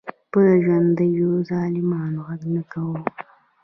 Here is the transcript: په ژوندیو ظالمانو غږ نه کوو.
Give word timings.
په 0.31 0.41
ژوندیو 0.63 1.31
ظالمانو 1.49 2.19
غږ 2.27 2.41
نه 2.53 2.63
کوو. 2.71 2.95